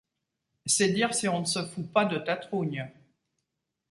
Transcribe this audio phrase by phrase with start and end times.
[0.65, 2.89] C’est dire si on ne se fout pas de ta trougne.